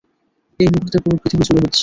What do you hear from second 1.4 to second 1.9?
জুড়ে হচ্ছে।